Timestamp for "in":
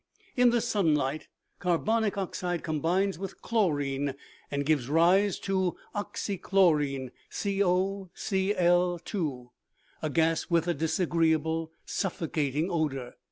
0.47-0.49